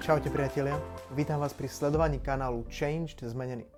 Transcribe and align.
Čaute 0.00 0.32
priatelia, 0.32 0.80
Vítam 1.12 1.44
vás 1.44 1.52
pri 1.52 1.68
sledovaní 1.68 2.24
kanálu 2.24 2.64
Changed 2.72 3.20
Zmenený. 3.20 3.68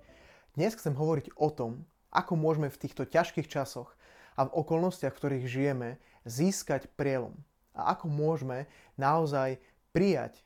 Dnes 0.55 0.71
chcem 0.71 0.95
hovoriť 0.95 1.35
o 1.35 1.51
tom, 1.51 1.83
ako 2.15 2.39
môžeme 2.39 2.71
v 2.71 2.79
týchto 2.79 3.03
ťažkých 3.03 3.51
časoch 3.51 3.91
a 4.39 4.47
v 4.47 4.55
okolnostiach, 4.55 5.11
v 5.11 5.19
ktorých 5.19 5.51
žijeme, 5.51 5.99
získať 6.23 6.87
prielom. 6.95 7.35
A 7.75 7.91
ako 7.91 8.07
môžeme 8.07 8.71
naozaj 8.95 9.59
prijať 9.91 10.39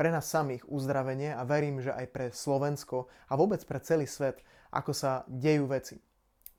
pre 0.00 0.08
nás 0.08 0.24
samých 0.24 0.64
uzdravenie 0.64 1.36
a 1.36 1.44
verím, 1.44 1.84
že 1.84 1.92
aj 1.92 2.06
pre 2.08 2.26
Slovensko 2.32 3.12
a 3.28 3.36
vôbec 3.36 3.60
pre 3.68 3.84
celý 3.84 4.08
svet, 4.08 4.40
ako 4.72 4.96
sa 4.96 5.28
dejú 5.28 5.68
veci. 5.68 6.00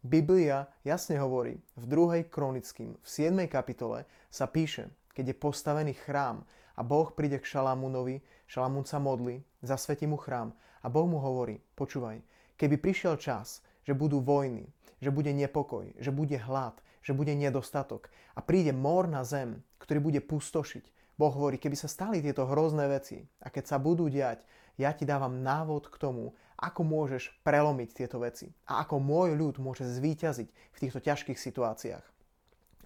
Biblia 0.05 0.70
jasne 0.86 1.18
hovorí, 1.18 1.58
v 1.74 1.84
2. 1.90 2.30
kronickým, 2.30 3.02
v 3.02 3.08
7. 3.10 3.34
kapitole 3.49 4.05
sa 4.30 4.46
píše, 4.46 4.93
keď 5.18 5.34
je 5.34 5.41
postavený 5.41 5.98
chrám 6.05 6.46
a 6.80 6.82
Boh 6.82 7.12
príde 7.12 7.44
k 7.44 7.49
Šalamúnovi, 7.52 8.24
Šalamún 8.48 8.88
sa 8.88 9.04
modlí, 9.04 9.44
zasvetí 9.60 10.08
mu 10.08 10.16
chrám 10.16 10.55
a 10.80 10.88
Boh 10.88 11.04
mu 11.04 11.20
hovorí, 11.20 11.60
počúvaj, 11.76 12.24
keby 12.55 12.80
prišiel 12.80 13.20
čas, 13.20 13.60
že 13.84 13.91
budú 13.91 14.24
vojny, 14.24 14.71
že 15.04 15.12
bude 15.12 15.36
nepokoj, 15.36 15.91
že 15.99 16.16
bude 16.16 16.40
hlad, 16.40 16.80
že 17.04 17.12
bude 17.12 17.36
nedostatok 17.36 18.08
a 18.32 18.40
príde 18.40 18.71
mor 18.71 19.12
na 19.12 19.27
zem, 19.27 19.60
ktorý 19.84 19.99
bude 19.99 20.21
pustošiť. 20.24 20.96
Boh 21.20 21.36
hovorí, 21.36 21.60
keby 21.60 21.76
sa 21.76 21.91
stali 21.91 22.24
tieto 22.24 22.48
hrozné 22.48 22.88
veci 22.88 23.27
a 23.43 23.52
keď 23.52 23.76
sa 23.76 23.76
budú 23.76 24.08
diať, 24.08 24.48
ja 24.80 24.96
ti 24.96 25.04
dávam 25.04 25.43
návod 25.43 25.91
k 25.91 25.99
tomu, 25.99 26.32
ako 26.55 26.88
môžeš 26.88 27.36
prelomiť 27.43 27.90
tieto 27.91 28.24
veci 28.24 28.55
a 28.64 28.88
ako 28.88 29.04
môj 29.04 29.36
ľud 29.36 29.60
môže 29.60 29.84
zvíťaziť 29.84 30.48
v 30.48 30.77
týchto 30.80 31.04
ťažkých 31.04 31.36
situáciách. 31.36 32.18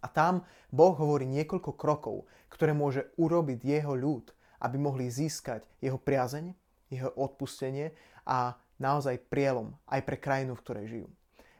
A 0.03 0.07
tam 0.11 0.43
Boh 0.67 0.91
hovorí 0.91 1.23
niekoľko 1.23 1.71
krokov, 1.79 2.27
ktoré 2.51 2.75
môže 2.75 3.07
urobiť 3.15 3.63
jeho 3.63 3.95
ľud, 3.95 4.35
aby 4.59 4.75
mohli 4.75 5.07
získať 5.07 5.63
jeho 5.79 5.95
priazeň, 5.95 6.51
jeho 6.91 7.09
odpustenie 7.15 7.95
a 8.27 8.59
naozaj 8.77 9.31
prielom 9.31 9.73
aj 9.87 10.01
pre 10.03 10.19
krajinu, 10.19 10.59
v 10.59 10.63
ktorej 10.63 10.85
žijú. 10.91 11.09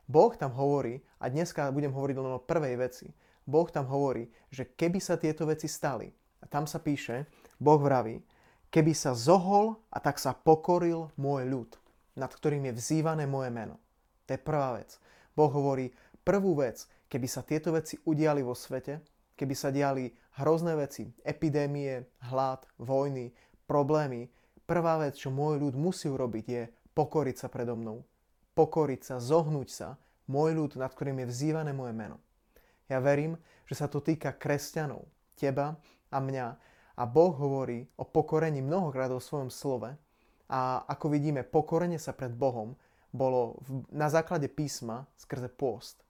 Boh 0.04 0.36
tam 0.36 0.52
hovorí, 0.54 1.00
a 1.24 1.32
dneska 1.32 1.72
budem 1.72 1.96
hovoriť 1.96 2.16
len 2.20 2.36
o 2.36 2.44
prvej 2.44 2.76
veci, 2.76 3.08
Boh 3.48 3.68
tam 3.72 3.88
hovorí, 3.88 4.28
že 4.52 4.68
keby 4.76 5.00
sa 5.00 5.16
tieto 5.16 5.48
veci 5.48 5.72
stali, 5.72 6.12
a 6.44 6.46
tam 6.48 6.68
sa 6.68 6.84
píše, 6.84 7.28
Boh 7.56 7.80
vraví, 7.80 8.20
keby 8.68 8.92
sa 8.92 9.16
zohol 9.16 9.80
a 9.88 10.04
tak 10.04 10.20
sa 10.20 10.36
pokoril 10.36 11.12
môj 11.16 11.48
ľud, 11.48 11.72
nad 12.20 12.28
ktorým 12.28 12.68
je 12.72 12.74
vzývané 12.76 13.24
moje 13.24 13.52
meno. 13.52 13.80
To 14.28 14.36
je 14.36 14.40
prvá 14.44 14.76
vec. 14.76 15.00
Boh 15.36 15.50
hovorí, 15.50 15.92
prvú 16.24 16.58
vec, 16.58 16.88
keby 17.12 17.28
sa 17.28 17.44
tieto 17.44 17.76
veci 17.76 18.00
udiali 18.08 18.42
vo 18.42 18.56
svete, 18.56 19.04
keby 19.36 19.54
sa 19.54 19.70
diali 19.70 20.10
hrozné 20.40 20.74
veci, 20.80 21.12
epidémie, 21.22 22.08
hlad, 22.32 22.66
vojny, 22.80 23.36
problémy, 23.68 24.32
prvá 24.64 24.98
vec, 25.04 25.20
čo 25.20 25.30
môj 25.30 25.60
ľud 25.60 25.76
musí 25.78 26.10
urobiť, 26.10 26.46
je 26.48 26.64
pokoriť 26.96 27.36
sa 27.36 27.48
predo 27.52 27.76
mnou. 27.76 28.02
Pokoriť 28.54 29.02
sa, 29.02 29.16
zohnúť 29.18 29.70
sa, 29.70 29.90
môj 30.30 30.56
ľud, 30.56 30.72
nad 30.80 30.94
ktorým 30.94 31.26
je 31.26 31.30
vzývané 31.30 31.72
moje 31.76 31.94
meno. 31.94 32.22
Ja 32.88 33.02
verím, 33.02 33.38
že 33.66 33.80
sa 33.80 33.90
to 33.90 34.00
týka 34.04 34.36
kresťanov, 34.36 35.08
teba 35.34 35.76
a 36.14 36.18
mňa. 36.22 36.48
A 36.94 37.04
Boh 37.10 37.34
hovorí 37.34 37.90
o 37.98 38.06
pokorení 38.06 38.62
mnohokrát 38.62 39.10
vo 39.10 39.18
svojom 39.18 39.50
slove. 39.50 39.98
A 40.46 40.86
ako 40.86 41.10
vidíme, 41.10 41.42
pokorenie 41.42 41.98
sa 41.98 42.14
pred 42.14 42.30
Bohom 42.30 42.78
bolo 43.10 43.58
na 43.90 44.14
základe 44.14 44.46
písma 44.46 45.10
skrze 45.18 45.50
pôst. 45.50 46.03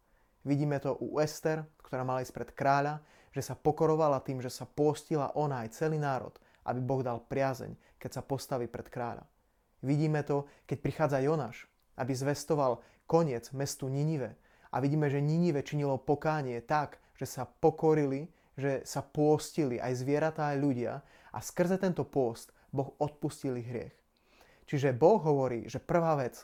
Vidíme 0.44 0.80
to 0.84 1.00
u 1.00 1.24
Ester, 1.24 1.64
ktorá 1.80 2.04
mala 2.04 2.20
ísť 2.20 2.36
pred 2.36 2.50
kráľa, 2.52 3.00
že 3.32 3.42
sa 3.42 3.56
pokorovala 3.56 4.20
tým, 4.22 4.44
že 4.44 4.52
sa 4.52 4.68
postila 4.68 5.32
ona 5.34 5.64
aj 5.66 5.80
celý 5.80 5.98
národ, 5.98 6.36
aby 6.68 6.80
Boh 6.84 7.02
dal 7.02 7.24
priazeň, 7.24 7.74
keď 7.98 8.20
sa 8.20 8.22
postaví 8.22 8.68
pred 8.68 8.86
kráľa. 8.92 9.26
Vidíme 9.84 10.24
to, 10.24 10.48
keď 10.68 10.78
prichádza 10.80 11.20
Jonáš, 11.24 11.68
aby 12.00 12.14
zvestoval 12.16 12.80
koniec 13.08 13.52
mestu 13.52 13.92
Ninive. 13.92 14.36
A 14.72 14.80
vidíme, 14.80 15.12
že 15.12 15.24
Ninive 15.24 15.64
činilo 15.64 16.00
pokánie 16.00 16.60
tak, 16.64 17.00
že 17.20 17.28
sa 17.28 17.44
pokorili, 17.46 18.32
že 18.58 18.86
sa 18.86 19.02
pôstili 19.02 19.82
aj 19.82 20.02
zvieratá, 20.02 20.54
aj 20.54 20.62
ľudia 20.62 20.94
a 21.34 21.40
skrze 21.42 21.78
tento 21.82 22.06
pôst 22.06 22.54
Boh 22.74 22.94
odpustil 22.98 23.58
ich 23.62 23.70
hriech. 23.70 23.96
Čiže 24.66 24.96
Boh 24.96 25.22
hovorí, 25.22 25.68
že 25.70 25.84
prvá 25.84 26.16
vec, 26.18 26.42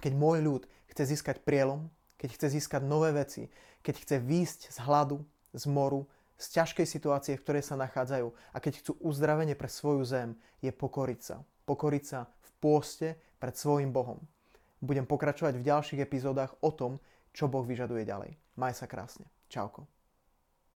keď 0.00 0.12
môj 0.16 0.38
ľud 0.40 0.62
chce 0.88 1.16
získať 1.16 1.44
prielom, 1.44 1.90
keď 2.20 2.36
chce 2.36 2.60
získať 2.60 2.84
nové 2.84 3.16
veci, 3.16 3.48
keď 3.80 3.94
chce 4.04 4.16
výjsť 4.20 4.60
z 4.68 4.78
hladu, 4.84 5.24
z 5.56 5.64
moru, 5.72 6.04
z 6.36 6.60
ťažkej 6.60 6.84
situácie, 6.84 7.32
v 7.36 7.44
ktorej 7.44 7.64
sa 7.64 7.80
nachádzajú 7.80 8.28
a 8.28 8.56
keď 8.60 8.84
chcú 8.84 8.92
uzdravenie 9.00 9.56
pre 9.56 9.72
svoju 9.72 10.04
zem, 10.04 10.36
je 10.60 10.68
pokoriť 10.68 11.20
sa. 11.24 11.36
Pokoriť 11.64 12.04
sa 12.04 12.28
v 12.28 12.50
pôste 12.60 13.08
pred 13.40 13.56
svojim 13.56 13.88
Bohom. 13.88 14.20
Budem 14.84 15.08
pokračovať 15.08 15.56
v 15.56 15.66
ďalších 15.66 16.00
epizódach 16.04 16.52
o 16.60 16.72
tom, 16.72 17.00
čo 17.32 17.48
Boh 17.48 17.64
vyžaduje 17.64 18.04
ďalej. 18.04 18.36
Maj 18.56 18.76
sa 18.76 18.88
krásne. 18.88 19.28
Čauko. 19.48 19.99